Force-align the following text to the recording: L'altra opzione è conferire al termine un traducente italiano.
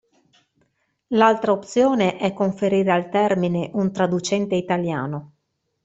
L'altra 1.09 1.51
opzione 1.51 2.17
è 2.17 2.33
conferire 2.33 2.91
al 2.91 3.09
termine 3.09 3.69
un 3.75 3.91
traducente 3.91 4.55
italiano. 4.55 5.33